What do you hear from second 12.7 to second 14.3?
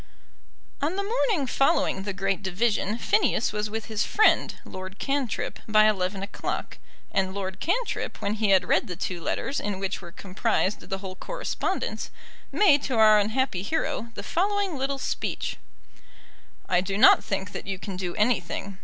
to our unhappy hero the